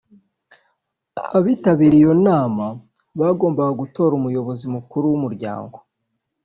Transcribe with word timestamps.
Abitabiriye 1.37 2.03
iyo 2.03 2.13
nama 2.27 2.65
bagomba 3.19 3.63
gutora 3.79 4.13
umuyobizi 4.19 4.65
mukuru 4.75 5.05
w’umuryango 5.11 5.77